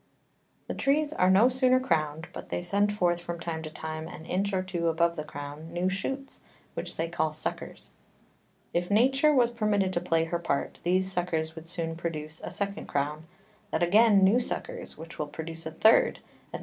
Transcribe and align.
The 0.65 0.73
Trees 0.73 1.13
are 1.13 1.29
no 1.29 1.47
sooner 1.47 1.79
crown'd, 1.79 2.27
but 2.33 2.49
they 2.49 2.63
send 2.63 2.91
forth, 2.91 3.21
from 3.21 3.39
time 3.39 3.61
to 3.61 3.69
time, 3.69 4.07
an 4.07 4.25
Inch 4.25 4.51
or 4.51 4.63
two 4.63 4.87
above 4.87 5.15
the 5.15 5.23
Crown, 5.23 5.71
new 5.71 5.89
Shoots, 5.89 6.41
which 6.73 6.95
they 6.95 7.07
call 7.07 7.33
Suckers: 7.33 7.91
If 8.73 8.89
Nature 8.89 9.31
was 9.31 9.51
permitted 9.51 9.93
to 9.93 10.01
play 10.01 10.23
her 10.23 10.39
part, 10.39 10.79
these 10.81 11.11
Suckers 11.11 11.55
would 11.55 11.67
soon 11.67 11.95
produce 11.95 12.41
a 12.43 12.49
second 12.49 12.87
Crown, 12.87 13.27
that 13.69 13.83
again 13.83 14.23
new 14.23 14.39
Suckers, 14.39 14.97
which 14.97 15.19
will 15.19 15.27
produce 15.27 15.67
a 15.67 15.71
third, 15.71 16.17
_&c. 16.51 16.59